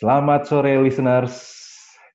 [0.00, 1.36] Selamat sore listeners.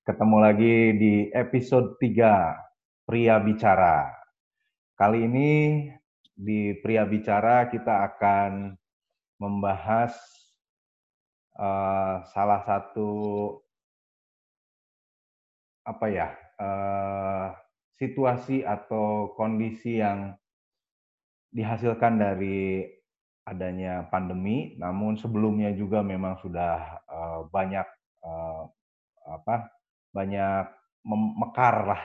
[0.09, 4.09] Ketemu lagi di episode 3 Pria Bicara.
[4.97, 5.85] Kali ini
[6.33, 8.73] di Pria Bicara kita akan
[9.37, 10.17] membahas
[11.61, 13.53] uh, salah satu
[15.85, 17.53] apa ya uh,
[18.01, 20.33] situasi atau kondisi yang
[21.53, 22.81] dihasilkan dari
[23.45, 27.85] adanya pandemi, namun sebelumnya juga memang sudah uh, banyak
[28.25, 28.65] uh,
[29.29, 29.69] apa
[30.09, 30.65] banyak
[31.37, 32.01] mekar lah.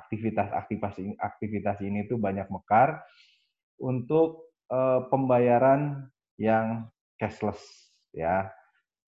[0.00, 3.04] Aktivitas-aktivitas ini, aktivitas ini tuh banyak mekar
[3.76, 6.08] untuk uh, pembayaran
[6.40, 6.88] yang
[7.20, 7.60] cashless
[8.16, 8.48] ya.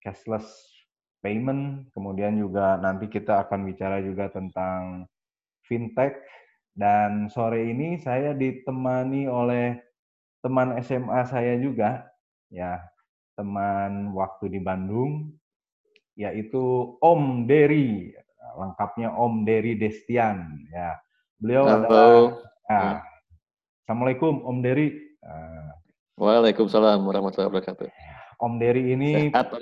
[0.04, 0.44] Cashless
[1.24, 5.08] payment kemudian juga nanti kita akan bicara juga tentang
[5.64, 6.20] fintech.
[6.72, 9.91] Dan sore ini saya ditemani oleh
[10.42, 12.10] teman SMA saya juga,
[12.50, 12.82] ya
[13.38, 15.30] teman waktu di Bandung,
[16.18, 18.12] yaitu Om Dery,
[18.58, 20.66] lengkapnya Om Dery Destian.
[20.68, 20.98] Ya,
[21.38, 21.78] beliau Halo.
[21.78, 22.10] adalah.
[22.68, 22.90] Ya.
[23.86, 24.88] Assalamualaikum Om Dery.
[26.18, 27.88] Waalaikumsalam warahmatullahi wabarakatuh.
[28.42, 29.30] Om Dery ini.
[29.30, 29.54] Sehat.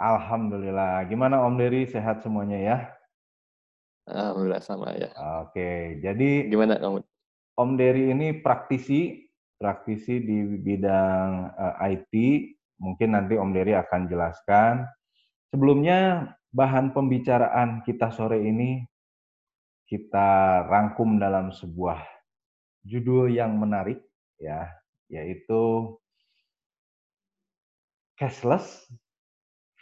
[0.00, 1.06] Alhamdulillah.
[1.06, 1.86] Gimana Om Dery?
[1.86, 2.76] Sehat semuanya ya?
[4.10, 5.14] Alhamdulillah sama ya.
[5.46, 7.06] Oke, jadi gimana kamu?
[7.54, 9.30] Om Dery ini praktisi
[9.62, 12.14] praktisi di bidang uh, eh, IT.
[12.82, 14.82] Mungkin nanti Om Dery akan jelaskan.
[15.54, 18.82] Sebelumnya bahan pembicaraan kita sore ini
[19.86, 22.02] kita rangkum dalam sebuah
[22.82, 24.02] judul yang menarik
[24.42, 24.66] ya,
[25.06, 25.94] yaitu
[28.18, 28.90] cashless,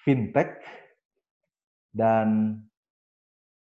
[0.05, 0.61] fintech,
[1.97, 2.61] dan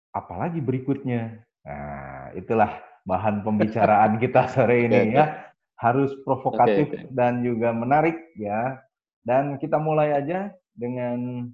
[0.10, 1.46] apalagi berikutnya.
[1.62, 5.48] Nah, itulah bahan pembicaraan kita sore ini ya
[5.80, 7.16] harus provokatif okay, okay.
[7.16, 8.78] dan juga menarik ya.
[9.24, 11.48] Dan kita mulai aja dengan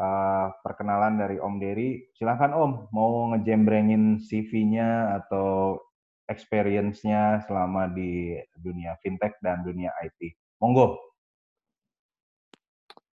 [0.00, 2.12] uh, perkenalan dari Om Dery.
[2.16, 5.80] Silahkan Om, mau ngejembrengin CV-nya atau
[6.28, 10.32] experience-nya selama di dunia fintech dan dunia IT.
[10.62, 10.96] Monggo.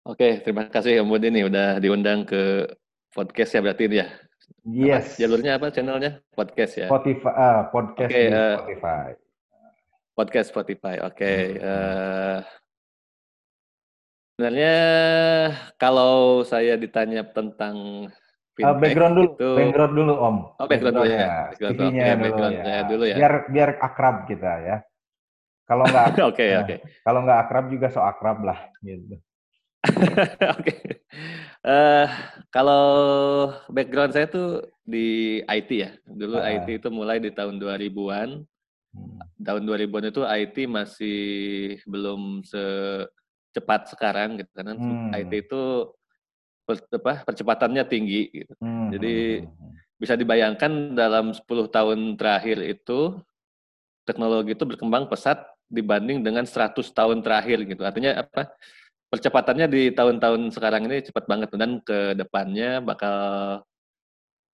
[0.07, 2.69] Oke, terima kasih Om Bud ini udah diundang ke
[3.11, 4.09] podcast ya berarti ini ya.
[4.67, 5.17] Yes.
[5.17, 6.13] Apa, jalurnya apa channelnya?
[6.31, 6.87] Podcast ya.
[6.87, 9.26] Spotify, uh, podcast okay, di uh, Spotify.
[10.17, 11.13] Podcast Spotify, oke.
[11.13, 11.61] Okay.
[11.61, 12.37] Uh, eh,
[14.33, 14.77] sebenarnya
[15.77, 18.09] kalau saya ditanya tentang
[18.57, 19.51] fintech, uh, background dulu, itu...
[19.61, 20.37] background dulu Om.
[20.57, 21.29] Oh background, dulu ya.
[21.53, 22.79] Background, dulu, background ya.
[22.89, 23.17] dulu ya.
[23.21, 24.77] Biar biar akrab kita ya.
[25.69, 26.69] Kalau nggak, oke okay, nah, oke.
[26.73, 26.79] Okay.
[27.05, 29.21] Kalau nggak akrab juga so akrab lah, gitu.
[29.21, 30.65] oke.
[30.65, 30.81] okay.
[31.61, 32.09] Uh,
[32.49, 32.87] kalau
[33.69, 35.93] background saya tuh di IT ya.
[36.09, 36.49] Dulu uh.
[36.57, 38.56] IT itu mulai di tahun 2000-an
[39.41, 41.21] tahun 2000-an itu IT masih
[41.85, 45.13] belum secepat sekarang gitu karena hmm.
[45.13, 45.93] IT itu
[46.67, 48.53] per, apa, percepatannya tinggi gitu.
[48.59, 48.91] Hmm.
[48.91, 49.73] Jadi hmm, hmm, hmm.
[50.03, 53.21] bisa dibayangkan dalam 10 tahun terakhir itu
[54.03, 57.83] teknologi itu berkembang pesat dibanding dengan 100 tahun terakhir gitu.
[57.87, 58.51] Artinya apa?
[59.07, 63.17] Percepatannya di tahun-tahun sekarang ini cepat banget dan ke depannya bakal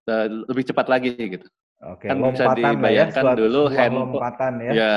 [0.09, 1.47] uh, lebih cepat lagi gitu.
[1.83, 4.71] Oke, kan bisa ya, dibayangkan ya, dulu handphone lompatan ya.
[4.71, 4.97] Ya.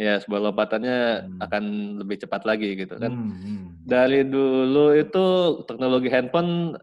[0.00, 0.98] Ya, sebuah lompatannya
[1.28, 1.40] hmm.
[1.44, 1.64] akan
[2.00, 3.12] lebih cepat lagi gitu kan.
[3.12, 3.64] Hmm, hmm.
[3.84, 5.24] Dari dulu itu
[5.68, 6.76] teknologi handphone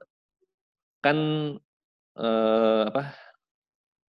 [1.02, 1.18] kan
[2.18, 3.13] eh, apa?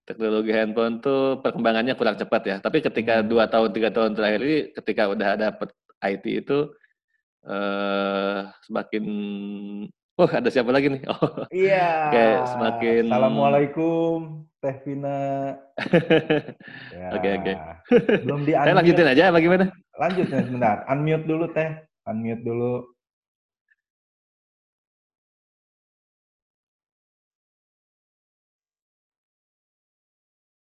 [0.04, 2.56] Teknologi handphone tuh perkembangannya kurang cepat ya.
[2.60, 3.28] Tapi ketika hmm.
[3.28, 5.46] dua tahun tiga tahun terakhir ini, ketika udah ada
[6.04, 6.68] IT itu
[7.48, 9.04] eh, semakin
[10.18, 11.02] Oh, ada siapa lagi nih?
[11.14, 11.46] Oh.
[11.54, 12.10] Iya.
[12.10, 15.54] Kayak semakin Assalamualaikum, Teh Vina.
[16.98, 17.08] ya.
[17.14, 17.52] Oke, oke.
[18.26, 19.70] Belum di Saya lanjutin aja bagaimana?
[19.94, 20.82] Lanjut ya sebentar.
[20.90, 21.78] Unmute dulu, Teh.
[22.10, 22.82] Unmute dulu.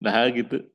[0.02, 0.58] Nah, gitu.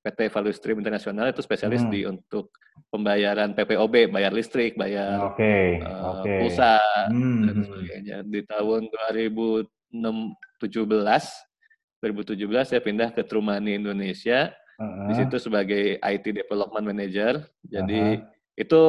[0.03, 1.91] PT Value Stream Internasional itu spesialis hmm.
[1.91, 2.51] di untuk
[2.91, 5.79] pembayaran PPOB, bayar listrik, bayar okay.
[5.79, 6.39] Uh, okay.
[6.43, 7.41] pulsa hmm.
[7.47, 8.17] dan sebagainya.
[8.27, 9.67] Di tahun 2017
[12.03, 14.51] 2017 saya pindah ke Trumani Indonesia.
[14.75, 15.07] Uh-huh.
[15.09, 17.47] Di situ sebagai IT Development Manager.
[17.63, 18.59] Jadi uh-huh.
[18.59, 18.83] itu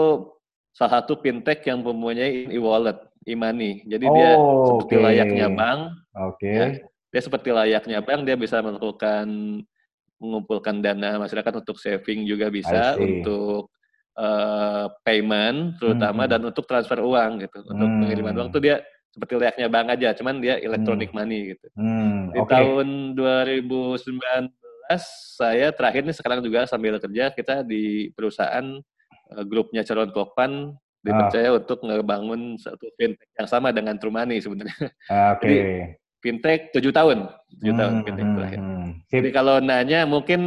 [0.74, 3.86] salah satu fintech yang mempunyai e-wallet e-money.
[3.86, 4.30] Jadi oh, dia
[4.66, 5.04] seperti okay.
[5.06, 5.80] layaknya bank.
[6.18, 6.36] Oke.
[6.36, 6.54] Okay.
[6.54, 6.66] Ya,
[7.14, 9.26] dia seperti layaknya bank, dia bisa melakukan
[10.16, 13.72] mengumpulkan dana masyarakat untuk saving juga bisa, untuk
[14.16, 16.30] uh, payment terutama hmm.
[16.32, 17.60] dan untuk transfer uang gitu.
[17.68, 18.00] Untuk hmm.
[18.02, 18.80] pengiriman uang tuh dia
[19.12, 21.16] seperti layaknya bank aja, cuman dia electronic hmm.
[21.16, 21.66] money gitu.
[21.76, 22.32] Hmm.
[22.32, 22.52] Di okay.
[22.52, 24.52] tahun 2019
[25.36, 28.80] saya terakhir nih sekarang juga sambil kerja kita di perusahaan
[29.32, 30.76] uh, grupnya Calon Pokpan
[31.06, 31.58] dipercaya ah.
[31.62, 34.90] untuk ngebangun satu fintech yang sama dengan Trumani sebenarnya.
[35.06, 35.46] Ah, oke.
[35.46, 35.54] Okay.
[35.54, 37.30] Jadi fintech tujuh tahun,
[37.62, 38.58] tujuh hmm, tahun fintech hmm, terakhir.
[38.58, 38.88] Hmm.
[39.06, 40.40] Jadi kalau nanya mungkin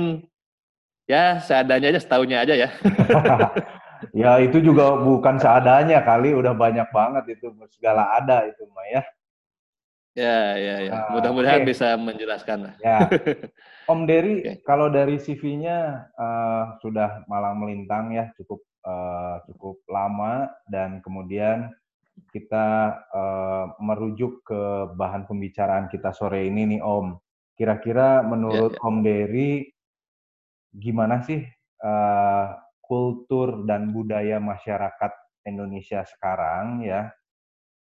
[1.08, 2.70] ya seadanya aja setahunnya aja ya.
[4.28, 7.48] ya itu juga bukan seadanya kali, udah banyak banget itu
[7.80, 9.04] segala ada itu mah ya.
[10.20, 10.92] Ya, ya, ya.
[10.92, 11.70] Uh, Mudah-mudahan okay.
[11.72, 12.74] bisa menjelaskan lah.
[12.84, 13.08] Ya.
[13.92, 14.56] Om Dery, okay.
[14.68, 21.72] kalau dari CV-nya uh, eh, sudah malang melintang ya, cukup uh, cukup lama dan kemudian
[22.28, 24.62] kita uh, merujuk ke
[25.00, 27.16] bahan pembicaraan kita sore ini nih Om.
[27.56, 28.88] Kira-kira menurut yeah, yeah.
[28.88, 29.52] Om Dery
[30.70, 31.42] gimana sih
[31.82, 32.46] uh,
[32.84, 35.12] kultur dan budaya masyarakat
[35.46, 37.10] Indonesia sekarang ya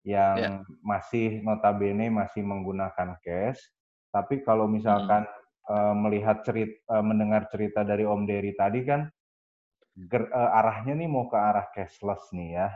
[0.06, 0.78] yang yeah.
[0.86, 3.58] masih notabene masih menggunakan cash.
[4.14, 5.70] Tapi kalau misalkan hmm.
[5.70, 9.10] uh, melihat cerita uh, mendengar cerita dari Om Dery tadi kan
[10.08, 12.68] ger, uh, arahnya nih mau ke arah cashless nih ya.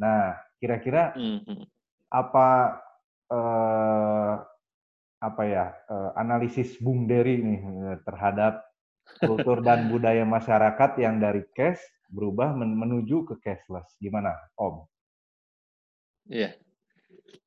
[0.00, 1.64] Nah, kira-kira mm-hmm.
[2.12, 2.48] apa
[3.32, 4.34] uh,
[5.20, 7.60] apa ya uh, analisis Bung Dery nih
[8.04, 8.70] terhadap
[9.18, 11.80] kultur dan budaya masyarakat yang dari cash
[12.10, 13.86] berubah men menuju ke cashless.
[13.98, 14.86] Gimana, Om?
[16.30, 16.54] Iya.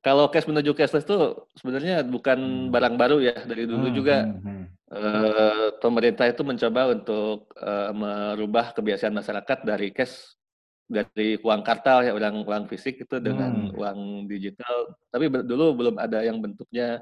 [0.04, 2.71] Kalau cash menuju cashless itu sebenarnya bukan hmm.
[2.71, 4.65] barang baru ya dari dulu hmm, juga hmm, hmm.
[4.94, 10.38] Uh, pemerintah itu mencoba untuk uh, merubah kebiasaan masyarakat dari cash
[10.94, 13.80] dari uang kartal ya uang uang fisik itu dengan hmm.
[13.80, 14.00] uang
[14.30, 17.01] digital tapi dulu belum ada yang bentuknya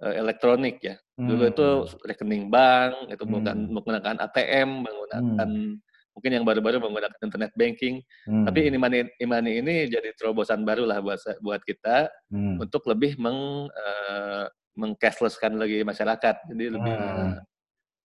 [0.00, 1.52] uh, elektronik ya dulu hmm.
[1.52, 1.66] itu
[2.06, 3.74] rekening bank itu hmm.
[3.74, 8.04] menggunakan ATM menggunakan hmm mungkin yang baru-baru menggunakan internet banking.
[8.28, 8.44] Hmm.
[8.44, 12.60] Tapi ini money, money ini jadi terobosan baru lah buat buat kita hmm.
[12.60, 14.44] untuk lebih meng uh,
[14.76, 16.36] mengcashlesskan lagi masyarakat.
[16.52, 17.40] Jadi lebih hmm.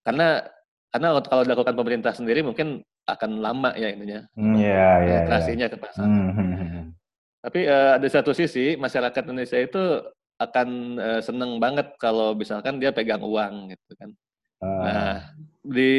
[0.07, 0.43] karena
[0.91, 4.27] karena kalau dilakukan pemerintah sendiri mungkin akan lama ya ininya.
[4.35, 4.95] Yeah,
[5.27, 5.69] yeah, yeah.
[5.71, 6.03] ke pasar.
[6.03, 6.83] Hmm, hmm.
[7.43, 9.83] Tapi uh, ada satu sisi masyarakat Indonesia itu
[10.37, 10.67] akan
[10.99, 14.09] uh, seneng banget kalau misalkan dia pegang uang gitu kan.
[14.59, 14.83] Uh.
[14.83, 15.15] Nah,
[15.63, 15.93] di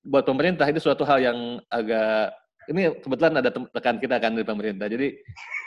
[0.00, 2.32] buat pemerintah itu suatu hal yang agak
[2.70, 4.86] ini kebetulan ada rekan kita kan di pemerintah.
[4.86, 5.16] Jadi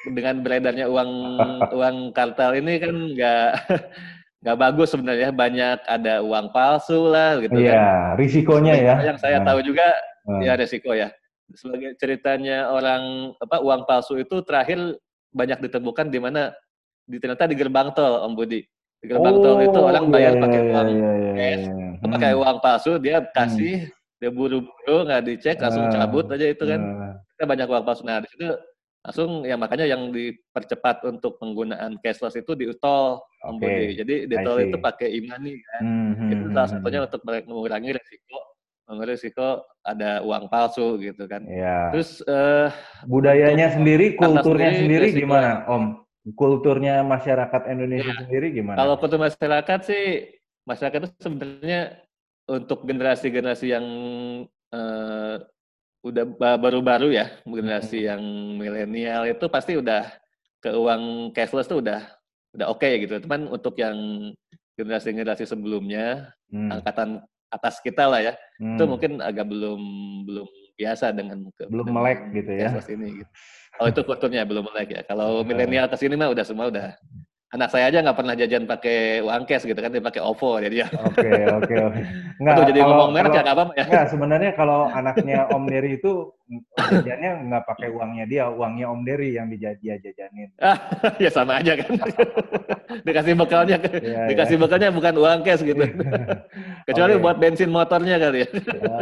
[0.10, 1.12] dengan beredarnya uang
[1.78, 3.52] uang kartal ini kan nggak
[4.44, 7.80] nggak bagus sebenarnya banyak ada uang palsu lah gitu yeah, kan.
[7.80, 8.96] Iya, risikonya ya.
[9.00, 9.46] Yang saya nah.
[9.48, 9.88] tahu juga
[10.28, 10.42] uh.
[10.44, 11.10] ya risiko ya.
[11.56, 15.00] Sebagai ceritanya orang apa uang palsu itu terakhir
[15.32, 16.52] banyak ditemukan di mana
[17.08, 18.68] di ternyata di gerbang tol Om Budi.
[19.00, 21.64] Di gerbang oh, tol itu oh, orang bayar yeah, pakai yeah, uang yeah, yeah, cash,
[21.64, 22.12] yeah.
[22.12, 22.40] pakai hmm.
[22.44, 26.80] uang palsu dia kasih hmm dia buru-buru nggak dicek langsung ah, cabut aja itu kan
[26.80, 28.56] uh, kita banyak uang palsu nah di situ
[29.04, 34.00] langsung ya makanya yang dipercepat untuk penggunaan cashless itu di tol okay.
[34.00, 36.32] jadi di tol itu pakai imani kan mm -hmm.
[36.32, 37.08] itu salah hmm, satunya hmm.
[37.12, 38.40] untuk mengurangi resiko
[38.88, 39.48] mengurangi resiko
[39.84, 41.92] ada uang palsu gitu kan yeah.
[41.92, 42.72] terus uh,
[43.04, 46.00] budayanya sendiri kulturnya sendiri, sendiri gimana om
[46.32, 50.32] kulturnya masyarakat Indonesia ya, sendiri gimana kalau kultur masyarakat sih
[50.64, 52.00] masyarakat itu sebenarnya
[52.48, 53.86] untuk generasi-generasi yang
[54.72, 55.44] uh,
[56.04, 56.24] udah
[56.60, 58.08] baru-baru ya, generasi hmm.
[58.12, 58.24] yang
[58.60, 60.12] milenial itu pasti udah
[60.60, 62.04] ke uang cashless tuh udah
[62.54, 63.24] udah oke okay gitu.
[63.24, 63.96] Cuman untuk yang
[64.76, 66.70] generasi-generasi sebelumnya, hmm.
[66.76, 68.76] angkatan atas kita lah ya, hmm.
[68.76, 69.82] itu mungkin agak belum
[70.28, 72.70] belum biasa dengan belum dengan melek gitu ya.
[72.84, 73.32] Ini gitu.
[73.74, 75.02] Kalau itu kulturnya belum melek ya.
[75.08, 76.94] Kalau milenial ke sini mah udah semua udah
[77.54, 80.76] anak saya aja nggak pernah jajan pakai uang cash gitu kan dia pakai OVO jadi.
[80.84, 81.30] Ya oke
[81.62, 82.02] oke oke.
[82.42, 83.86] Nggak jadi kalau, ngomong merek ya nggak apa-apa ya.
[83.86, 86.34] nggak sebenarnya kalau anaknya Om Dery itu
[86.76, 90.50] jajannya nggak pakai uangnya dia uangnya Om Dery yang dia jajanin.
[91.24, 91.94] Ya sama aja kan.
[93.08, 94.62] Dikasih bekalnya ya, dikasih ya.
[94.62, 95.82] bekalnya bukan uang cash gitu.
[96.90, 97.22] Kecuali okay.
[97.22, 99.00] buat bensin motornya kali ya, ya.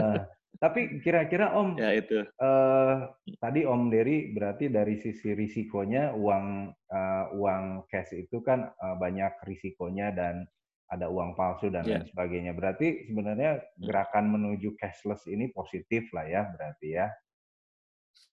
[0.61, 2.21] Tapi kira-kira Om, ya itu.
[2.37, 3.09] Uh,
[3.41, 9.41] tadi Om Dery berarti dari sisi risikonya uang uh, uang cash itu kan uh, banyak
[9.41, 10.45] risikonya dan
[10.85, 11.97] ada uang palsu dan ya.
[11.97, 12.53] lain sebagainya.
[12.53, 13.89] Berarti sebenarnya hmm.
[13.89, 17.09] gerakan menuju cashless ini positif lah ya, berarti ya.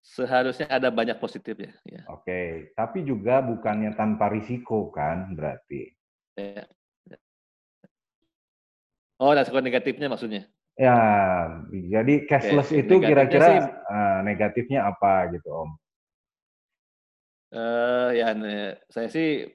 [0.05, 1.73] Seharusnya ada banyak positifnya.
[1.89, 2.05] Ya.
[2.13, 2.49] Oke, okay.
[2.77, 5.97] tapi juga bukannya tanpa risiko kan, berarti.
[6.37, 6.69] Ya.
[9.17, 10.45] Oh, risiko negatifnya maksudnya?
[10.79, 10.99] Ya,
[11.91, 15.71] jadi cashless Oke, itu kira-kira uh, negatifnya apa gitu, Om?
[17.51, 18.31] Uh, ya,
[18.87, 19.51] saya sih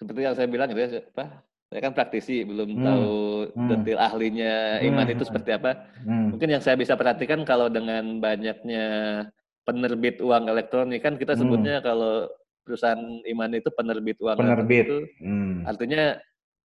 [0.00, 1.44] seperti yang saya bilang gitu ya, apa?
[1.68, 2.84] Saya kan praktisi, belum hmm.
[2.84, 3.12] tahu
[3.52, 3.68] hmm.
[3.68, 5.14] detail ahlinya iman hmm.
[5.16, 5.88] itu seperti apa.
[6.08, 6.36] Hmm.
[6.36, 8.84] Mungkin yang saya bisa perhatikan kalau dengan banyaknya
[9.68, 11.40] penerbit uang elektronik kan kita hmm.
[11.40, 11.84] sebutnya hmm.
[11.84, 12.32] kalau
[12.64, 14.84] perusahaan iman itu penerbit uang penerbit.
[14.88, 15.68] itu, hmm.
[15.68, 16.16] artinya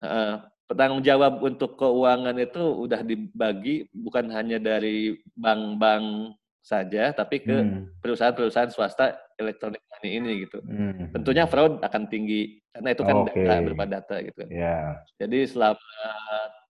[0.04, 0.34] uh,
[0.68, 8.04] Pertanggung jawab untuk keuangan itu udah dibagi bukan hanya dari bank-bank saja, tapi ke hmm.
[8.04, 10.60] perusahaan-perusahaan swasta elektronik money ini gitu.
[10.60, 11.08] Hmm.
[11.16, 13.48] Tentunya fraud akan tinggi karena itu kan okay.
[13.48, 14.44] data berupa data gitu.
[14.52, 15.00] Yeah.
[15.16, 15.80] Jadi selama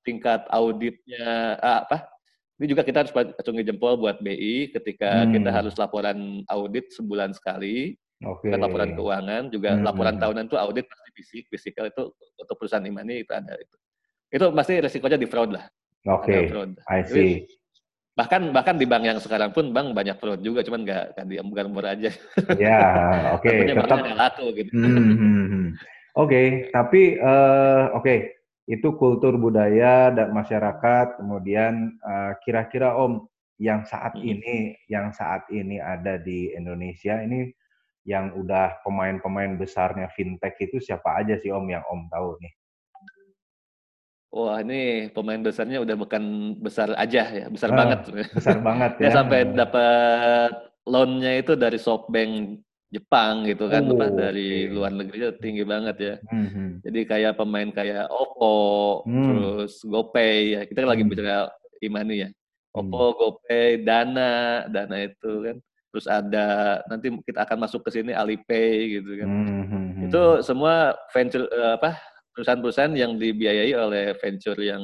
[0.07, 2.07] tingkat auditnya ah, apa?
[2.63, 5.43] Ini juga kita harus acungi jempol buat BI ketika hmm.
[5.43, 7.99] kita harus laporan audit sebulan sekali.
[8.19, 8.51] Okay.
[8.51, 9.87] laporan keuangan juga hmm.
[9.87, 13.79] laporan tahunan itu audit pasti fisik, fisikal itu untuk perusahaan imani itu ada itu
[14.29, 15.65] itu pasti resikonya di fraud lah.
[16.09, 16.75] Oke, okay.
[16.89, 17.45] I see.
[18.19, 21.39] bahkan bahkan di bank yang sekarang pun bank banyak fraud juga, cuman nggak kan di
[21.39, 22.11] gambar aja.
[22.59, 22.83] Ya,
[23.39, 23.47] oke.
[23.47, 23.71] Okay.
[23.71, 24.71] Tetap laku gitu.
[24.75, 25.67] Hmm, hmm.
[26.19, 26.47] Oke, okay.
[26.75, 28.19] tapi uh, oke okay.
[28.67, 31.23] itu kultur budaya dan masyarakat.
[31.23, 33.23] Kemudian uh, kira-kira Om
[33.63, 34.27] yang saat hmm.
[34.27, 34.57] ini
[34.91, 37.55] yang saat ini ada di Indonesia ini
[38.03, 42.53] yang udah pemain-pemain besarnya fintech itu siapa aja sih Om yang Om tahu nih?
[44.29, 48.01] Wah ini pemain besarnya udah bukan besar aja ya, besar ah, banget.
[48.37, 49.09] Besar banget ya.
[49.09, 50.53] Dia sampai dapat
[50.85, 54.73] loannya itu dari SoftBank Jepang gitu kan, oh, dari okay.
[54.73, 56.15] luar negeri itu tinggi banget ya.
[56.29, 56.69] Mm-hmm.
[56.85, 58.57] Jadi kayak pemain kayak Oppo,
[59.05, 59.25] mm.
[59.29, 60.61] terus GoPay ya.
[60.65, 61.13] Kita kan lagi hmm.
[61.13, 61.53] bicara
[61.85, 62.29] Imani ya.
[62.73, 63.17] Oppo, mm.
[63.21, 64.33] GoPay, Dana,
[64.73, 65.57] Dana itu kan.
[65.89, 66.47] Terus ada
[66.89, 69.29] nanti kita akan masuk ke sini Alipay gitu kan.
[69.29, 70.09] Mm-hmm.
[70.09, 71.97] Itu semua venture uh, apa
[72.39, 74.79] perusahaan-perusahaan yang dibiayai oleh venture yang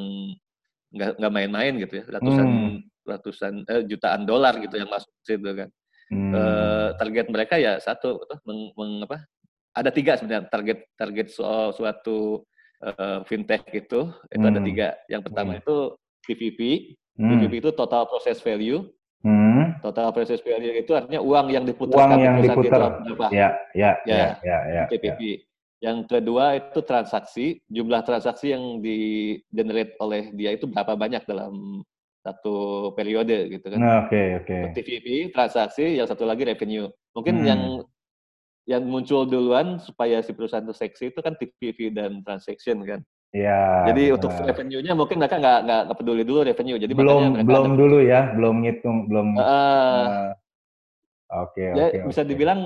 [0.90, 2.75] nggak nggak main-main gitu ya ratusan hmm.
[3.06, 5.68] ratusan eh, jutaan dolar gitu yang masuk ke situ kan
[6.11, 6.32] hmm.
[6.34, 9.23] uh, target mereka ya satu meng, meng, apa
[9.70, 12.42] ada tiga sebenarnya target target soal suatu
[12.82, 14.50] uh, fintech itu itu hmm.
[14.50, 15.61] ada tiga yang pertama hmm.
[15.62, 15.76] itu
[16.26, 16.61] TVP
[17.23, 17.30] hmm.
[17.38, 18.82] TVP itu total process value
[19.25, 19.80] Hmm.
[19.80, 23.00] Total process value itu artinya uang yang diputar uang yang diputar.
[23.32, 25.20] Ya, ya, ya, ya, ya, ya, TPP.
[25.25, 25.37] Ya.
[25.85, 31.85] Yang kedua itu transaksi, jumlah transaksi yang di generate oleh dia itu berapa banyak dalam
[32.25, 33.76] satu periode gitu kan.
[33.76, 34.49] Nah, oke, okay, oke.
[34.49, 34.62] Okay.
[34.81, 36.88] TVP, transaksi, yang satu lagi revenue.
[37.12, 37.45] Mungkin hmm.
[37.45, 37.62] yang
[38.64, 43.05] yang muncul duluan supaya si perusahaan itu seksi itu kan TVP dan transaction kan.
[43.37, 43.93] Iya.
[43.93, 44.17] Jadi benar.
[44.17, 46.81] untuk revenue-nya mungkin mereka nggak nggak peduli dulu revenue.
[46.81, 49.37] Jadi belum belum dulu ya, belum ngitung, belum.
[49.37, 50.33] Oke uh,
[51.45, 51.53] oke.
[51.53, 52.31] Okay, ya, okay, bisa okay.
[52.33, 52.61] dibilang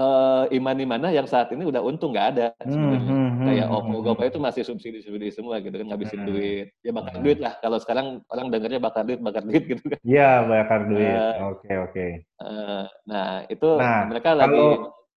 [0.00, 3.12] uh, imani mana yang saat ini udah untung nggak ada hmm, sebenarnya.
[3.12, 6.28] Hmm, hmm, Kayak hmm, Oppo, hmm, GoPay itu masih subsidi-subsidi semua gitu kan ngabisin hmm.
[6.28, 6.66] duit.
[6.80, 7.24] Ya bakar hmm.
[7.24, 7.54] duit lah.
[7.60, 9.98] Kalau sekarang orang dengarnya bakar duit, bakar duit gitu kan.
[10.00, 11.12] Iya, bakar duit.
[11.12, 11.60] Oke, uh, oke.
[11.60, 12.10] Okay, okay.
[12.40, 14.64] uh, nah, itu nah, mereka kalau, lagi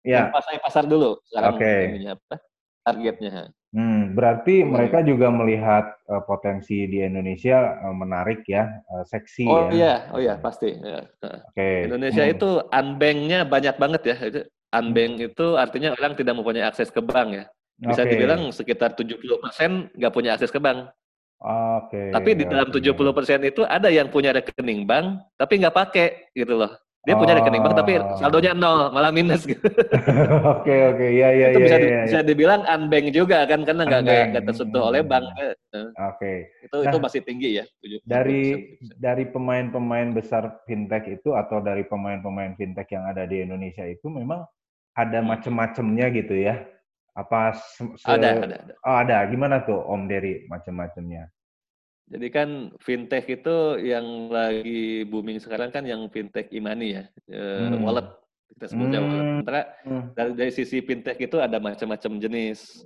[0.03, 0.27] ya.
[0.29, 1.79] pasar pasar dulu sekarang okay.
[1.87, 2.35] ininya apa?
[2.83, 3.55] Targetnya.
[3.73, 4.69] Hmm, berarti hmm.
[4.69, 9.57] mereka juga melihat uh, potensi di Indonesia uh, menarik ya, uh, seksi oh, ya.
[9.57, 10.77] Oh iya, oh iya pasti.
[10.77, 11.01] Ya.
[11.09, 11.57] Oke.
[11.57, 11.77] Okay.
[11.89, 12.33] Indonesia hmm.
[12.37, 14.15] itu unbanknya banyak banget ya.
[14.73, 17.45] Unbank itu artinya orang tidak mempunyai akses ke bank ya.
[17.77, 18.11] Bisa okay.
[18.17, 20.89] dibilang sekitar 70% nggak punya akses ke bank.
[21.43, 21.91] Oke.
[21.91, 22.07] Okay.
[22.15, 22.89] Tapi di dalam 70%
[23.43, 26.71] itu ada yang punya rekening bank tapi nggak pakai gitu loh.
[27.03, 27.21] Dia oh.
[27.21, 28.15] punya rekening bank tapi oh.
[28.15, 29.59] saldonya nol, malah minus gitu.
[30.55, 34.01] Oke oke, iya iya Itu bisa, ya, bisa dibilang unbank juga kan karena nggak
[34.31, 35.27] nggak tersentuh oleh bank.
[35.35, 35.59] Oke.
[35.99, 36.37] Okay.
[36.63, 37.65] Itu nah, itu masih tinggi ya.
[37.83, 38.07] 70%.
[38.07, 38.43] Dari
[38.95, 44.47] dari pemain-pemain besar fintech itu atau dari pemain-pemain fintech yang ada di Indonesia itu memang
[44.93, 46.65] ada macam-macamnya gitu ya?
[47.13, 48.73] Apa se ada, ada, ada.
[48.81, 49.17] Oh, ada.
[49.29, 51.29] Gimana tuh Om Dery macam-macamnya?
[52.09, 57.79] Jadi kan fintech itu yang lagi booming sekarang kan yang fintech imani ya, e, hmm.
[57.79, 58.05] wallet
[58.53, 59.07] kita sebutnya hmm.
[59.09, 59.25] wallet.
[59.25, 60.03] Sementara hmm.
[60.13, 62.85] dari, dari sisi fintech itu ada macam-macam jenis.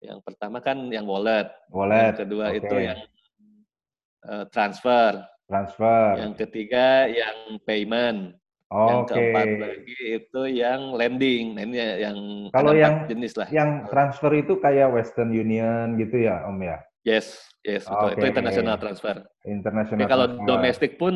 [0.00, 1.52] Yang pertama kan yang wallet.
[1.68, 2.16] Wallet.
[2.16, 2.60] Yang kedua okay.
[2.64, 2.98] itu yang
[4.24, 5.20] uh, transfer.
[5.46, 6.02] Transfer.
[6.16, 8.36] Yang ketiga yang payment.
[8.66, 11.54] Oh, yang keempat lagi itu yang lending.
[11.54, 12.18] Nah, ini yang
[12.50, 13.46] kalau yang jenis lah.
[13.54, 16.82] Yang transfer itu kayak Western Union gitu ya, Om ya?
[17.06, 18.18] Yes, yes, okay.
[18.18, 19.22] itu internasional transfer.
[19.46, 20.10] Internasional.
[20.10, 21.14] kalau domestik pun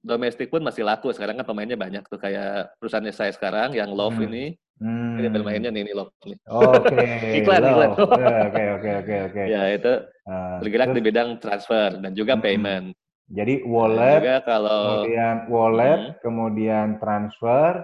[0.00, 1.12] domestik pun masih laku.
[1.12, 4.26] Sekarang kan pemainnya banyak tuh kayak perusahaannya saya sekarang yang Love hmm.
[4.32, 4.44] ini.
[4.80, 5.20] Hmm.
[5.20, 6.40] Ini bermainnya nih ini Love ini.
[6.48, 6.88] Oke.
[6.88, 7.36] Okay.
[7.44, 7.90] iklan, iklan.
[8.00, 9.42] Oke, oke, oke, oke.
[9.52, 9.92] Ya, itu
[10.24, 12.44] uh, bergerak terus, di bidang transfer dan juga hmm.
[12.44, 12.86] payment.
[13.26, 16.16] Jadi wallet, juga kalau kemudian wallet, hmm.
[16.22, 17.82] kemudian transfer,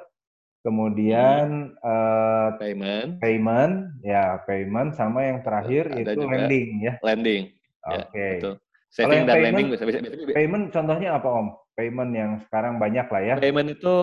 [0.62, 1.82] kemudian hmm.
[1.82, 3.74] uh, payment, payment,
[4.06, 6.94] ya payment, sama yang terakhir Ada itu lending ya.
[7.02, 7.42] Lending.
[7.82, 8.06] Ya, Oke.
[8.14, 8.34] Okay.
[8.38, 8.52] Ya,
[8.92, 10.36] Saving dan payment, lending bisa, bisa, bisa, bisa.
[10.36, 11.46] Payment contohnya apa Om?
[11.74, 13.34] Payment yang sekarang banyak lah ya.
[13.42, 13.94] Payment itu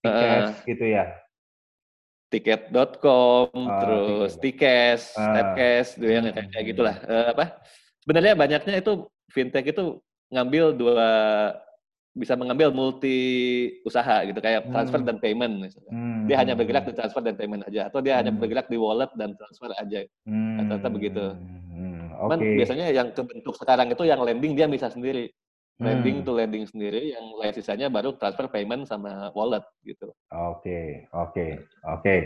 [0.00, 1.04] tiket uh, gitu ya.
[2.28, 6.96] Tiket.com, uh, terus tiket, uh, Tapcash, uh, yang kayak, kayak gitulah.
[7.04, 7.44] Uh, apa?
[8.04, 11.08] Sebenarnya banyaknya itu fintech itu ngambil dua
[12.18, 13.18] bisa mengambil multi
[13.86, 14.72] usaha gitu kayak hmm.
[14.74, 15.92] transfer dan payment misalnya.
[15.94, 16.26] Hmm.
[16.26, 18.20] Dia hanya bergerak di transfer dan payment aja atau dia hmm.
[18.26, 20.02] hanya bergerak di wallet dan transfer aja.
[20.26, 20.58] Hmm.
[20.58, 21.24] Rata-rata begitu.
[21.38, 22.10] Hmm.
[22.18, 22.58] Okay.
[22.58, 25.30] biasanya yang kebentuk sekarang itu yang lending dia bisa sendiri.
[25.78, 26.26] Lending hmm.
[26.26, 30.10] to lending sendiri, yang lain sisanya baru transfer payment sama wallet gitu.
[30.34, 30.86] Oke, okay.
[31.14, 31.50] oke, okay.
[31.86, 32.02] oke.
[32.02, 32.18] Okay.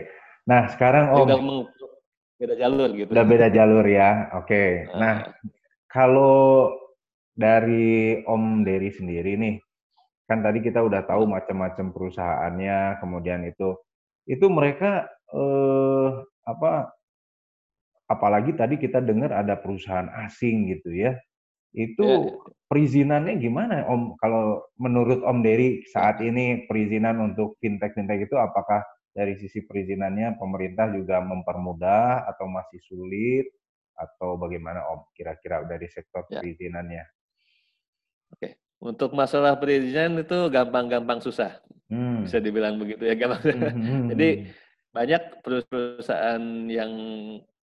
[0.48, 1.28] Nah sekarang Om.
[1.28, 1.40] Udah
[2.40, 3.10] beda jalur gitu.
[3.12, 4.32] Udah beda jalur ya.
[4.40, 4.48] Oke.
[4.48, 4.68] Okay.
[5.04, 5.28] Nah
[5.92, 6.72] kalau
[7.32, 9.56] dari Om Dery sendiri nih,
[10.28, 13.76] kan tadi kita udah tahu macam-macam perusahaannya, kemudian itu
[14.28, 16.08] itu mereka eh,
[16.46, 16.92] apa
[18.06, 21.16] apalagi tadi kita dengar ada perusahaan asing gitu ya.
[21.72, 22.36] Itu ya.
[22.68, 24.20] perizinannya gimana Om?
[24.20, 30.92] Kalau menurut Om Dery saat ini perizinan untuk fintech-fintech itu apakah dari sisi perizinannya pemerintah
[30.92, 33.48] juga mempermudah atau masih sulit
[33.96, 36.44] atau bagaimana Om kira-kira dari sektor ya.
[36.44, 37.21] perizinannya?
[38.32, 41.60] Oke, untuk masalah perizinan itu gampang-gampang susah,
[41.92, 42.26] hmm.
[42.26, 43.44] bisa dibilang begitu ya gampang.
[43.44, 43.72] Hmm.
[43.76, 44.46] hmm, Jadi hmm.
[44.92, 46.92] banyak perusahaan yang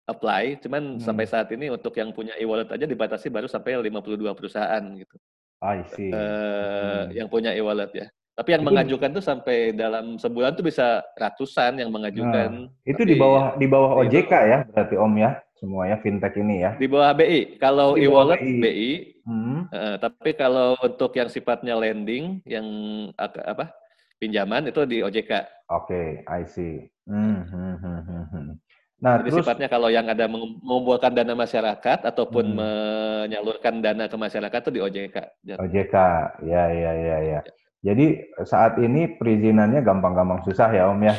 [0.07, 1.03] apply, cuman hmm.
[1.03, 5.15] sampai saat ini untuk yang punya e-wallet aja dibatasi baru sampai 52 perusahaan gitu.
[5.63, 6.13] I see.
[6.13, 7.05] Uh, hmm.
[7.17, 8.07] Yang punya e-wallet ya.
[8.37, 12.69] Tapi yang itu, mengajukan tuh sampai dalam sebulan tuh bisa ratusan yang mengajukan.
[12.69, 16.77] Nah, itu di bawah di bawah OJK ya berarti Om ya semuanya fintech ini ya.
[16.77, 17.57] Di bawah BI.
[17.57, 18.91] Kalau e-wallet BI, BI
[19.25, 19.59] hmm.
[19.73, 22.65] uh, tapi kalau untuk yang sifatnya lending, yang
[23.17, 23.73] apa
[24.21, 25.31] pinjaman itu di OJK.
[25.69, 26.85] Oke, okay, I see.
[27.05, 28.47] Hmm, hmm, hmm, hmm, hmm.
[28.97, 32.57] Nah, Jadi terus, sifatnya kalau yang ada mengumpulkan dana masyarakat ataupun hmm.
[32.57, 35.17] menyalurkan dana ke masyarakat itu di OJK.
[35.61, 35.95] OJK,
[36.41, 37.39] ya, ya, ya, ya.
[37.85, 41.15] Jadi saat ini perizinannya gampang-gampang susah ya Om ya?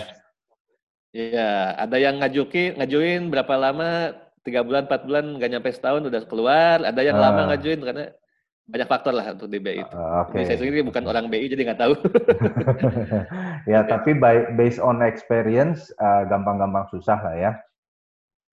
[1.14, 4.12] Iya, ada yang ngajuki, ngajuin berapa lama
[4.48, 6.80] tiga bulan, empat bulan, nggak nyampe setahun udah keluar.
[6.80, 7.22] Ada yang uh.
[7.22, 7.46] lama ah.
[7.52, 8.04] ngajuin karena
[8.68, 9.96] banyak faktor lah untuk di BI itu.
[9.96, 10.44] Uh, okay.
[10.44, 11.94] Saya sendiri bukan orang BI jadi nggak tahu.
[13.72, 17.52] ya, tapi by, based on experience gampang ah, gampang-gampang susah lah ya.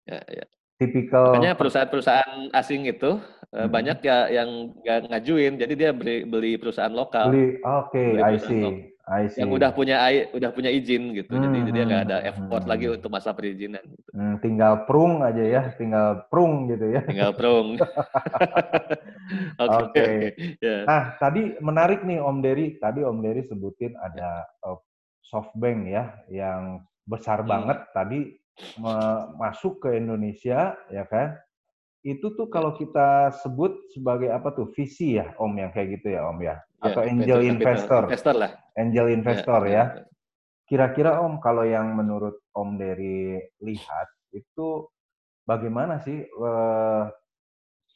[0.07, 0.45] Ya, ya.
[0.75, 1.39] Tipikal.
[1.39, 3.15] Makanya perusahaan-perusahaan asing itu
[3.55, 3.71] hmm.
[3.71, 7.31] banyak ya yang nggak ngajuin, jadi dia beli, beli perusahaan lokal.
[7.31, 8.63] Beli, oke, okay, I see.
[8.63, 8.94] Lokal
[9.37, 10.01] yang udah punya
[10.33, 11.37] udah punya izin gitu.
[11.37, 13.85] Hmm, Jadi dia nggak ada hmm, effort hmm, lagi untuk masa perizinan.
[13.85, 14.09] Gitu.
[14.17, 17.05] Hmm, tinggal prung aja ya, tinggal prung gitu ya.
[17.05, 17.77] Tinggal prung.
[19.61, 19.77] Oke.
[19.93, 20.13] Okay.
[20.33, 20.57] Okay.
[20.57, 20.89] Yeah.
[20.89, 22.81] Nah tadi menarik nih Om Dery.
[22.81, 24.81] Tadi Om Dery sebutin ada uh,
[25.29, 27.49] SoftBank ya yang besar hmm.
[27.49, 28.19] banget tadi
[29.37, 31.37] masuk ke Indonesia ya kan.
[32.05, 36.29] Itu tuh kalau kita sebut sebagai apa tuh visi ya Om yang kayak gitu ya
[36.29, 38.01] Om ya Ya, atau angel investor.
[38.05, 38.51] Investor lah.
[38.77, 39.73] Angel investor ya.
[39.73, 39.83] ya.
[40.65, 44.85] Kira-kira Om kalau yang menurut Om dari lihat itu
[45.45, 47.09] bagaimana sih uh,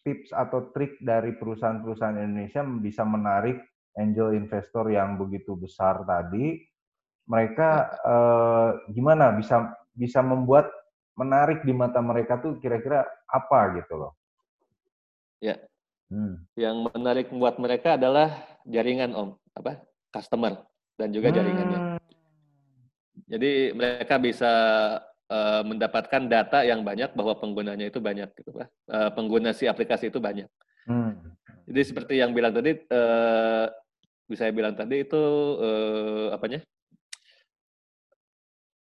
[0.02, 3.62] tips atau trik dari perusahaan-perusahaan Indonesia bisa menarik
[3.98, 6.58] angel investor yang begitu besar tadi?
[7.30, 7.70] Mereka
[8.02, 10.70] uh, gimana bisa bisa membuat
[11.20, 14.12] menarik di mata mereka tuh kira-kira apa gitu loh?
[15.44, 15.60] Ya,
[16.10, 16.42] Hmm.
[16.58, 18.34] Yang menarik buat mereka adalah
[18.66, 19.86] jaringan Om, apa?
[20.10, 20.66] customer
[20.98, 21.80] dan juga jaringannya.
[21.80, 22.00] Hmm.
[23.30, 24.54] Jadi mereka bisa
[25.30, 28.68] uh, mendapatkan data yang banyak bahwa penggunanya itu banyak gitu Pak.
[28.90, 30.50] Uh, pengguna si aplikasi itu banyak.
[30.90, 31.14] Hmm.
[31.70, 33.70] Jadi seperti yang bilang tadi uh,
[34.26, 35.22] bisa saya bilang tadi itu
[35.62, 36.66] uh, apanya?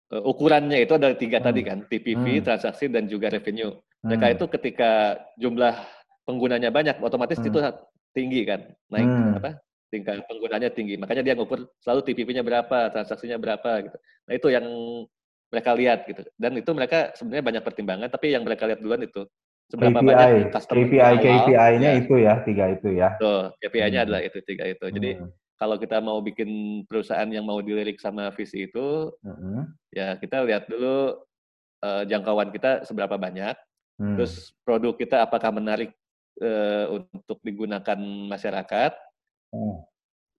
[0.07, 1.47] Uh, ukurannya itu ada tiga hmm.
[1.51, 2.45] tadi kan, TPV, hmm.
[2.47, 3.75] transaksi dan juga revenue.
[4.07, 4.35] Mereka hmm.
[4.38, 5.75] itu ketika jumlah
[6.23, 7.51] penggunanya banyak, otomatis hmm.
[7.51, 7.59] itu
[8.14, 9.38] tinggi kan, naik hmm.
[9.42, 9.51] apa
[9.90, 10.95] tingkat penggunanya tinggi.
[10.99, 13.99] Makanya dia ngukur selalu TPP-nya berapa, transaksinya berapa gitu.
[13.99, 14.66] Nah, itu yang
[15.51, 16.23] mereka lihat gitu.
[16.35, 19.27] Dan itu mereka sebenarnya banyak pertimbangan, tapi yang mereka lihat duluan itu
[19.71, 21.99] seberapa KPI, banyak customer KPI, KPI-nya ya.
[21.99, 23.09] itu ya, tiga itu ya.
[23.19, 24.07] Tuh, KPI-nya hmm.
[24.07, 24.87] adalah itu tiga itu.
[24.90, 25.29] Jadi hmm.
[25.57, 29.73] Kalau kita mau bikin perusahaan yang mau dilirik sama visi itu, hmm.
[29.92, 31.16] ya kita lihat dulu
[31.81, 33.57] uh, jangkauan kita seberapa banyak,
[33.97, 34.21] hmm.
[34.21, 35.97] terus produk kita apakah menarik
[36.45, 37.97] uh, untuk digunakan
[38.29, 38.92] masyarakat
[39.57, 39.77] hmm.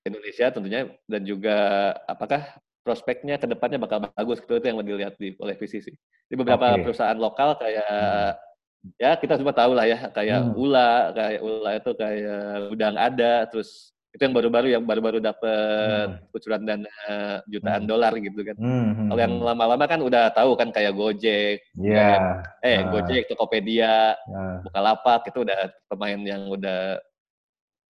[0.06, 1.58] Indonesia tentunya dan juga
[2.06, 5.91] apakah prospeknya ke depannya bakal bagus gitu itu yang mau dilihat di oleh VCC.
[6.30, 6.88] Di beberapa okay.
[6.88, 8.95] perusahaan lokal kayak hmm.
[9.01, 10.56] ya kita semua tahu lah ya kayak hmm.
[10.56, 16.34] Ula, kayak Ula itu kayak udang ada terus itu yang baru-baru yang baru-baru dapat hmm.
[16.34, 16.89] kucuran dana
[17.45, 17.91] jutaan hmm.
[17.93, 18.58] dolar gitu kan.
[18.58, 18.89] Hmm.
[18.89, 19.45] hmm Kalau yang hmm.
[19.45, 22.17] lama-lama kan udah tahu kan kayak Gojek, yeah.
[22.17, 22.21] kan?
[22.65, 22.89] eh uh.
[22.89, 24.65] Gojek, Tokopedia, uh.
[24.65, 26.97] Bukalapak itu udah pemain yang udah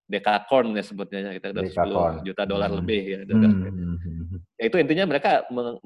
[0.08, 2.14] dekakorn ya sebutnya kita udah Dekakorn.
[2.24, 2.78] 10 juta dolar hmm.
[2.84, 3.20] lebih ya.
[3.24, 4.36] Hmm.
[4.60, 5.80] Ya itu intinya mereka me,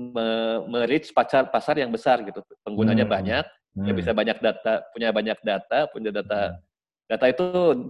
[0.67, 2.43] me, pasar pasar yang besar gitu.
[2.67, 3.15] Penggunanya hmm.
[3.15, 3.45] banyak,
[3.79, 3.87] hmm.
[3.87, 6.72] ya bisa banyak data, punya banyak data, punya data hmm.
[7.11, 7.47] Data itu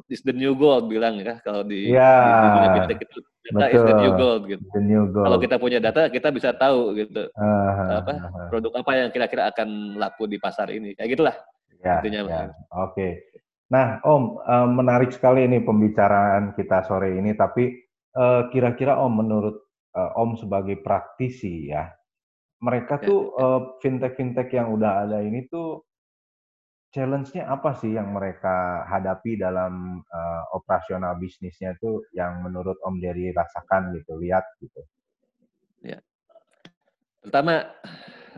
[0.08, 2.74] is the new gold bilang ya kalau di, yeah.
[2.74, 3.74] di fintech itu data Betul.
[3.74, 4.64] is the new gold gitu.
[4.70, 5.26] The new gold.
[5.26, 7.26] Kalau kita punya data, kita bisa tahu gitu.
[7.34, 10.94] Uh, apa uh, produk apa yang kira-kira akan laku di pasar ini.
[10.94, 11.36] Kayak gitulah.
[11.82, 12.20] Ya, intinya.
[12.30, 12.42] Ya.
[12.78, 12.94] Oke.
[12.94, 13.12] Okay.
[13.72, 17.34] Nah, Om, uh, menarik sekali ini pembicaraan kita sore ini.
[17.34, 17.72] Tapi
[18.14, 19.56] uh, kira-kira Om, menurut
[19.96, 21.90] uh, Om sebagai praktisi ya,
[22.62, 23.46] mereka ya, tuh ya.
[23.82, 25.82] fintech-fintech yang udah ada ini tuh
[26.92, 33.32] challenge-nya apa sih yang mereka hadapi dalam uh, operasional bisnisnya tuh yang menurut Om Jerry
[33.32, 34.80] rasakan gitu, lihat gitu?
[35.80, 35.98] Ya.
[37.24, 37.72] Pertama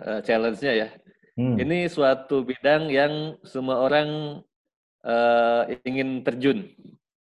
[0.06, 0.88] uh, challenge-nya ya.
[1.34, 1.58] Hmm.
[1.58, 4.38] Ini suatu bidang yang semua orang
[5.02, 6.70] uh, ingin terjun.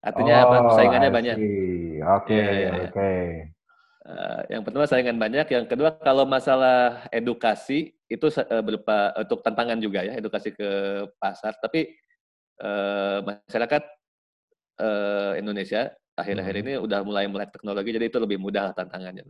[0.01, 0.55] Artinya oh, apa?
[0.81, 1.35] Saingannya banyak.
[2.17, 2.71] Oke, ya, ya, ya.
[2.89, 3.13] oke.
[4.09, 9.77] Uh, yang pertama saingan banyak, yang kedua kalau masalah edukasi itu uh, berupa untuk tantangan
[9.77, 10.69] juga ya, edukasi ke
[11.21, 11.53] pasar.
[11.61, 11.93] Tapi
[12.59, 13.83] uh, masyarakat
[14.81, 16.63] uh, Indonesia akhir-akhir hmm.
[16.65, 19.23] ini udah mulai melek teknologi, jadi itu lebih mudah tantangannya.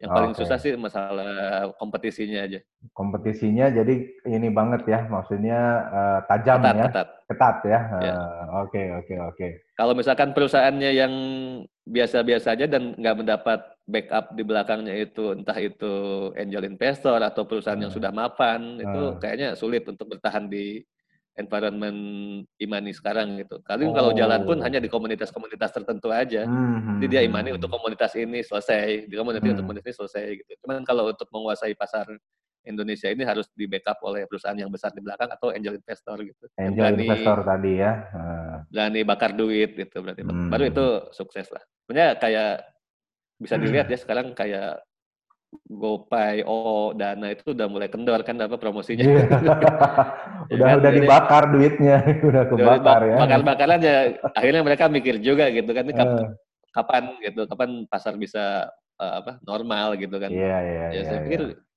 [0.00, 0.40] Yang paling okay.
[0.40, 2.56] susah sih masalah kompetisinya aja.
[2.96, 5.60] Kompetisinya jadi ini banget ya, maksudnya
[5.92, 6.84] uh, tajam ketat, ya.
[6.88, 7.08] Ketat.
[7.28, 7.80] Ketat ya.
[8.00, 8.14] ya.
[8.64, 9.48] Oke, oke, oke.
[9.76, 11.12] Kalau misalkan perusahaannya yang
[11.90, 15.92] biasa-biasa aja dan nggak mendapat backup di belakangnya itu entah itu
[16.38, 17.90] angel investor atau perusahaan hmm.
[17.90, 18.84] yang sudah mapan, hmm.
[18.86, 20.78] itu kayaknya sulit untuk bertahan di
[21.34, 21.98] environment
[22.62, 23.58] imani sekarang gitu.
[23.66, 23.94] Kali oh.
[23.94, 26.46] kalau jalan pun hanya di komunitas-komunitas tertentu aja.
[26.46, 27.02] Hmm.
[27.02, 29.52] Jadi dia imani untuk komunitas ini selesai, di komunitas hmm.
[29.58, 30.52] untuk komunitas ini selesai gitu.
[30.62, 32.06] Cuman kalau untuk menguasai pasar
[32.66, 36.44] Indonesia ini harus di backup oleh perusahaan yang besar di belakang atau angel investor gitu.
[36.60, 37.92] Angel berani, investor tadi ya.
[38.68, 40.22] Berani bakar duit gitu berarti.
[40.26, 40.52] Hmm.
[40.52, 41.62] Baru itu sukses lah.
[41.84, 42.52] Sebenarnya kayak
[43.40, 44.84] bisa dilihat ya sekarang kayak
[45.66, 49.02] GoPay, oh Dana itu udah mulai kendor kan apa promosinya.
[49.02, 49.26] Yeah.
[50.54, 51.96] udah ya udah dibakar duitnya,
[52.30, 53.16] udah kebakar ya.
[53.18, 53.96] Bakar-bakaran ya
[54.30, 56.30] akhirnya mereka mikir juga gitu kan ini kapan, uh.
[56.70, 58.70] kapan gitu, kapan pasar bisa
[59.02, 60.30] uh, apa normal gitu kan.
[60.30, 61.69] Iya yeah, iya yeah, Ya saya yeah, pikir yeah.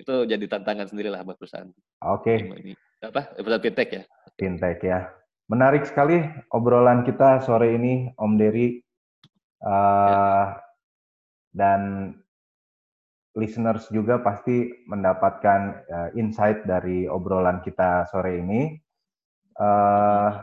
[0.00, 1.68] Itu jadi tantangan sendiri lah buat perusahaan.
[2.08, 2.40] Oke.
[2.48, 2.74] Okay.
[3.04, 3.36] Apa?
[3.36, 4.02] Perusahaan fintech ya.
[4.40, 5.12] Fintech ya.
[5.52, 8.80] Menarik sekali obrolan kita sore ini Om Dery.
[9.60, 10.56] Uh, ya.
[11.50, 12.14] Dan
[13.36, 18.78] listeners juga pasti mendapatkan uh, insight dari obrolan kita sore ini.
[19.60, 20.40] Uh,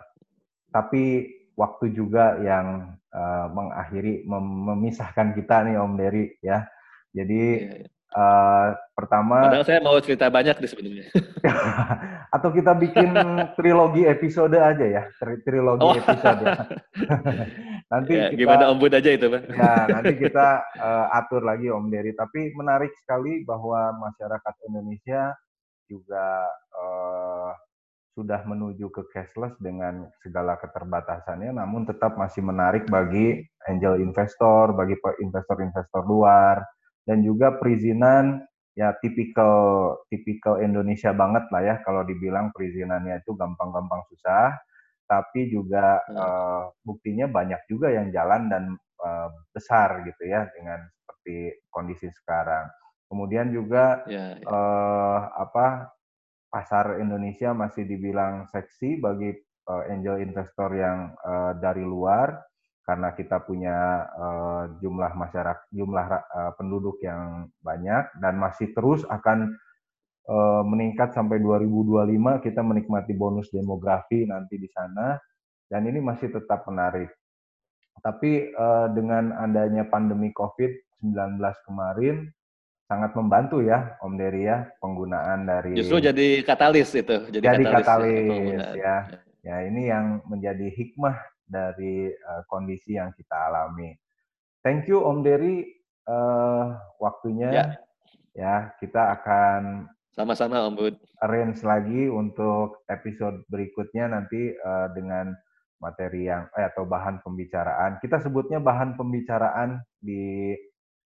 [0.70, 1.26] tapi
[1.58, 6.67] waktu juga yang uh, mengakhiri mem memisahkan kita nih Om Dery ya.
[7.15, 7.65] Jadi
[8.13, 9.50] uh, pertama.
[9.50, 11.06] Padahal saya mau cerita banyak di sebenarnya.
[12.36, 13.12] atau kita bikin
[13.58, 15.04] trilogi episode aja ya,
[15.43, 15.96] trilogi oh.
[15.96, 16.43] episode.
[17.91, 19.41] nanti ya, kita, gimana Om Bud aja itu, Pak?
[19.52, 20.48] Ya, nanti kita
[20.80, 22.12] uh, atur lagi Om Dery.
[22.15, 25.32] Tapi menarik sekali bahwa masyarakat Indonesia
[25.88, 27.52] juga uh,
[28.17, 34.98] sudah menuju ke cashless dengan segala keterbatasannya, namun tetap masih menarik bagi angel investor, bagi
[35.22, 36.65] investor-investor luar,
[37.08, 38.43] dan juga perizinan
[38.78, 44.54] ya tipikal tipikal Indonesia banget lah ya kalau dibilang perizinannya itu gampang-gampang susah
[45.08, 46.20] tapi juga hmm.
[46.20, 48.63] uh, buktinya banyak juga yang jalan dan
[49.02, 52.67] uh, besar gitu ya dengan seperti kondisi sekarang
[53.08, 54.46] kemudian juga ya, ya.
[54.46, 55.96] Uh, apa
[56.52, 59.32] pasar Indonesia masih dibilang seksi bagi
[59.67, 62.36] uh, angel investor yang uh, dari luar
[62.88, 69.60] karena kita punya uh, jumlah masyarakat jumlah uh, penduduk yang banyak dan masih terus akan
[70.32, 75.19] uh, meningkat sampai 2025 kita menikmati bonus demografi nanti di sana
[75.67, 77.12] dan ini masih tetap menarik.
[78.00, 82.32] Tapi uh, dengan adanya pandemi COVID-19 kemarin
[82.88, 87.84] sangat membantu ya Om Dery ya penggunaan dari Justru jadi katalis itu, jadi, jadi katalis,
[87.84, 88.97] katalis ya.
[89.43, 91.15] Ya, ini yang menjadi hikmah
[91.47, 93.95] dari uh, kondisi yang kita alami.
[94.62, 95.63] Thank you Om Dery
[96.05, 97.49] uh, waktunya.
[97.49, 97.65] Ya.
[98.36, 100.95] ya, kita akan sama-sama Om Bud.
[101.21, 105.31] Arrange lagi untuk episode berikutnya nanti uh, dengan
[105.77, 108.01] materi yang eh, atau bahan pembicaraan.
[108.01, 110.57] Kita sebutnya bahan pembicaraan di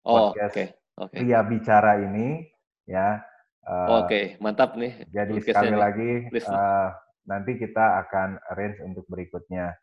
[0.07, 0.67] oh, podcast okay.
[0.95, 1.17] Okay.
[1.27, 2.47] Pria Bicara ini
[2.87, 3.19] ya.
[3.61, 4.23] Uh, Oke, okay.
[4.41, 5.05] mantap nih.
[5.11, 6.89] Jadi sekali lagi uh,
[7.29, 9.75] nanti kita akan arrange untuk berikutnya.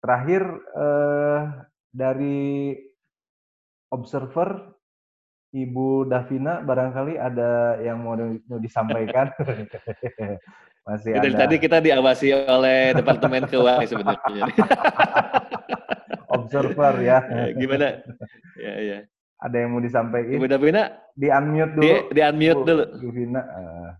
[0.00, 0.42] Terakhir
[0.76, 1.40] uh,
[1.92, 2.72] dari
[3.92, 4.72] observer
[5.50, 9.34] Ibu Davina barangkali ada yang mau, mau disampaikan.
[10.88, 11.40] Masih Dari ada.
[11.44, 14.42] tadi kita diawasi oleh Departemen Keuangan sebenarnya.
[16.34, 17.18] Observer ya.
[17.26, 17.44] ya.
[17.60, 18.00] Gimana?
[18.56, 18.98] Ya, ya.
[19.42, 20.40] Ada yang mau disampaikan?
[20.40, 20.82] Ibu Davina?
[21.12, 21.84] Di unmute dulu.
[21.84, 22.84] Di, di unmute dulu.
[22.96, 23.42] Davina.
[23.44, 23.90] Uh.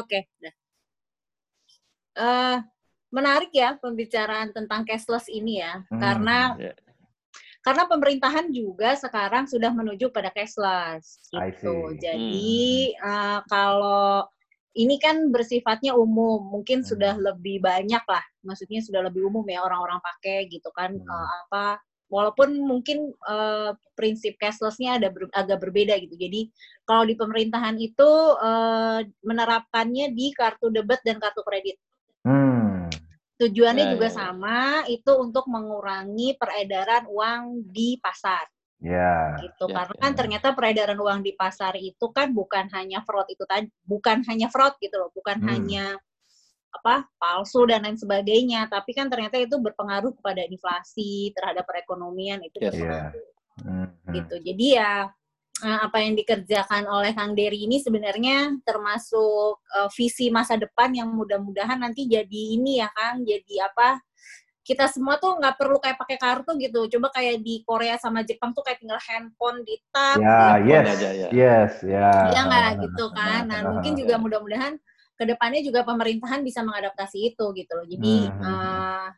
[0.00, 0.24] Oke.
[0.24, 0.52] Okay.
[2.16, 2.58] Uh,
[3.16, 6.76] menarik ya pembicaraan tentang cashless ini ya, hmm, karena yeah
[7.66, 11.98] karena pemerintahan juga sekarang sudah menuju pada cashless gitu.
[11.98, 13.02] Jadi hmm.
[13.02, 14.22] uh, kalau
[14.78, 16.88] ini kan bersifatnya umum, mungkin hmm.
[16.94, 21.10] sudah lebih banyak lah, maksudnya sudah lebih umum ya orang-orang pakai gitu kan hmm.
[21.10, 26.14] uh, apa walaupun mungkin uh, prinsip cashlessnya ada ber, agak berbeda gitu.
[26.14, 26.54] Jadi
[26.86, 31.82] kalau di pemerintahan itu uh, menerapkannya di kartu debit dan kartu kredit.
[32.22, 32.75] Hmm.
[33.36, 34.16] Tujuannya ya, juga ya.
[34.16, 38.48] sama, itu untuk mengurangi peredaran uang di pasar.
[38.80, 39.36] Ya.
[39.40, 39.68] Gitu.
[39.68, 40.16] Ya, Karena kan ya.
[40.16, 44.76] ternyata peredaran uang di pasar itu kan bukan hanya fraud itu tadi, bukan hanya fraud
[44.80, 45.48] gitu loh, bukan hmm.
[45.52, 45.86] hanya
[46.76, 52.60] apa palsu dan lain sebagainya, tapi kan ternyata itu berpengaruh kepada inflasi terhadap perekonomian itu
[52.60, 52.72] yes.
[52.76, 53.16] berpengaruh.
[53.16, 53.32] Yeah.
[53.64, 54.12] Hmm.
[54.12, 54.34] Gitu.
[54.44, 54.92] Jadi ya
[55.64, 61.80] apa yang dikerjakan oleh Kang Dery ini sebenarnya termasuk uh, visi masa depan yang mudah-mudahan
[61.80, 64.04] nanti jadi ini ya Kang, jadi apa?
[64.66, 66.98] Kita semua tuh nggak perlu kayak pakai kartu gitu.
[66.98, 70.18] Coba kayak di Korea sama Jepang tuh kayak tinggal handphone di tap.
[70.18, 71.28] Ya, yes, aja, ya.
[71.30, 72.10] yes, ya.
[72.34, 73.46] Iya nggak gitu kan.
[73.46, 74.74] Nah, mungkin juga mudah-mudahan
[75.16, 77.86] ke depannya juga pemerintahan bisa mengadaptasi itu gitu loh.
[77.86, 78.42] Jadi hmm.
[78.42, 79.08] uh,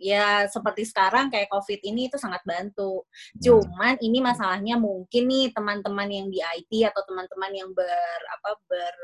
[0.00, 3.04] ya seperti sekarang kayak COVID ini itu sangat bantu.
[3.04, 3.40] Hmm.
[3.44, 8.96] Cuman ini masalahnya mungkin nih teman-teman yang di IT atau teman-teman yang ber apa ber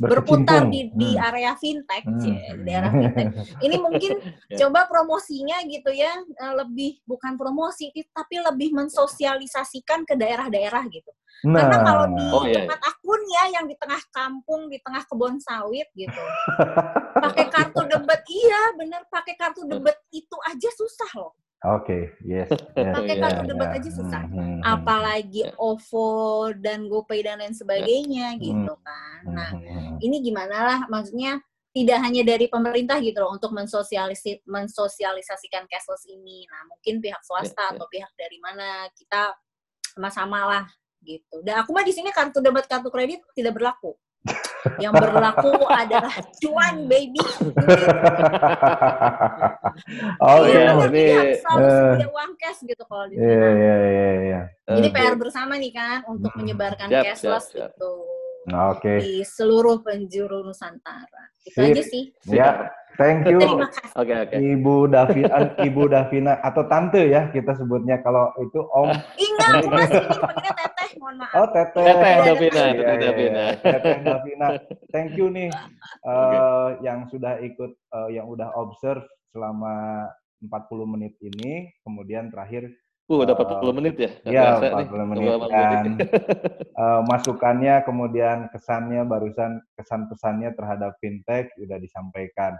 [0.00, 1.28] berputar di, di hmm.
[1.28, 2.20] area fintech, hmm.
[2.24, 2.30] di
[2.64, 3.28] daerah fintech.
[3.60, 4.12] Ini mungkin
[4.48, 4.58] yeah.
[4.64, 11.12] coba promosinya gitu ya, eh, lebih bukan promosi, tapi lebih mensosialisasikan ke daerah-daerah gitu.
[11.44, 11.64] Nah.
[11.64, 12.54] Karena kalau di oh, iya.
[12.64, 16.22] tempat akun ya, yang di tengah kampung, di tengah kebun sawit gitu,
[17.24, 21.32] pakai kartu debit, iya bener pakai kartu debit itu aja susah loh.
[21.60, 22.48] Oke, okay, yes.
[22.72, 23.78] yes Pakai kartu yeah, debat yeah.
[23.84, 24.22] aja susah.
[24.24, 24.58] Mm -hmm.
[24.64, 26.08] Apalagi OVO
[26.56, 28.44] dan GoPay dan lain sebagainya mm -hmm.
[28.48, 29.20] gitu kan.
[29.28, 29.92] Nah, mm -hmm.
[30.00, 31.36] ini gimana lah maksudnya
[31.76, 36.48] tidak hanya dari pemerintah gitu loh untuk mensosialisi mensosialisasikan cashless ini.
[36.48, 37.76] Nah, mungkin pihak swasta yeah, yeah.
[37.76, 39.36] atau pihak dari mana kita
[39.92, 40.64] sama-sama lah
[41.04, 41.44] gitu.
[41.44, 44.00] Dan aku mah di sini kartu debat kartu kredit tidak berlaku
[44.76, 47.20] yang berlaku adalah cuan baby.
[50.20, 51.04] oh iya, yeah, ini
[51.40, 54.40] uh, uang cash gitu kalau di Iya iya iya iya.
[54.68, 56.40] Jadi PR bersama nih kan untuk hmm.
[56.44, 57.72] menyebarkan yep, cashless yep, yep.
[57.72, 58.19] gitu.
[58.48, 58.80] Nah, oke.
[58.80, 58.98] Okay.
[59.04, 61.28] Di seluruh penjuru Nusantara.
[61.44, 61.72] Itu Sip.
[61.72, 62.04] aja sih.
[62.24, 62.50] Ya,
[62.96, 63.36] thank you.
[63.36, 63.92] Terima kasih.
[64.00, 64.38] Okay, okay.
[64.56, 68.88] Ibu Davina, Ibu Davina atau tante ya kita sebutnya kalau itu Om.
[69.20, 71.36] Ingat, masih ini Teteh, mohon maaf.
[71.36, 71.84] Oh, Teteh.
[71.84, 73.44] Teteh Davina, Teteh iya, iya, Davina.
[73.60, 74.46] Teteh Davina.
[74.88, 75.52] Thank you nih
[76.04, 76.40] uh, okay.
[76.84, 80.08] yang sudah ikut uh, yang udah observe selama
[80.40, 82.72] 40 menit ini, kemudian terakhir
[83.10, 84.10] Uh, udah 40 uh, menit ya?
[84.22, 84.46] Iya,
[84.86, 85.02] 40 nih.
[85.02, 85.28] menit.
[85.50, 85.86] Dan
[86.78, 92.54] uh, masukannya, kemudian kesannya, barusan kesan pesannya terhadap fintech sudah disampaikan.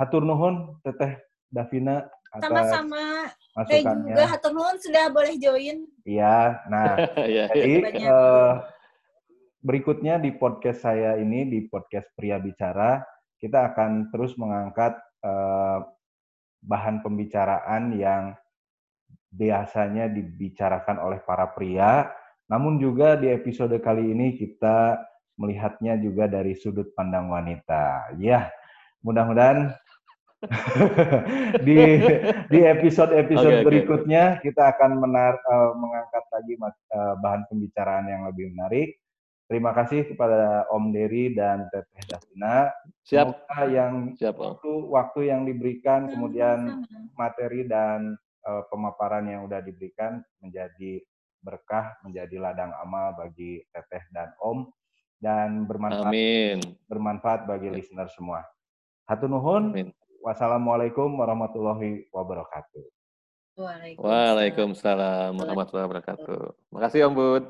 [0.00, 1.20] Hatur nuhun, Teteh
[1.52, 2.08] Davina.
[2.32, 3.28] Sama-sama.
[3.68, 5.84] Saya juga Hatur nuhun sudah boleh join.
[6.08, 6.96] Iya, nah
[7.36, 8.64] ya, jadi uh,
[9.60, 13.04] berikutnya di podcast saya ini, di podcast Pria Bicara,
[13.36, 14.96] kita akan terus mengangkat
[15.28, 15.84] uh,
[16.64, 18.32] bahan pembicaraan yang
[19.30, 22.10] biasanya dibicarakan oleh para pria,
[22.50, 24.98] namun juga di episode kali ini kita
[25.38, 28.12] melihatnya juga dari sudut pandang wanita.
[28.18, 28.50] Ya,
[29.00, 29.72] mudah-mudahan
[31.66, 31.80] di
[32.48, 34.50] di episode-episode okay, berikutnya okay.
[34.50, 38.98] kita akan menar, uh, mengangkat lagi uh, bahan pembicaraan yang lebih menarik.
[39.50, 42.70] Terima kasih kepada Om Dery dan Teteh Davina.
[43.02, 43.26] Siap.
[43.34, 46.86] Semoga yang Siap, waktu waktu yang diberikan, kemudian
[47.18, 48.14] materi dan
[48.46, 51.02] uh, pemaparan yang sudah diberikan menjadi
[51.40, 54.68] berkah, menjadi ladang amal bagi Teteh dan Om
[55.20, 56.58] dan bermanfaat Amin.
[56.88, 58.44] bermanfaat bagi listener semua.
[59.04, 59.72] Hatunuhun.
[59.72, 59.88] Amin.
[60.20, 62.84] Wassalamualaikum warahmatullahi wabarakatuh.
[64.00, 66.40] Waalaikumsalam warahmatullahi wabarakatuh.
[66.72, 67.44] Makasih Om Bud.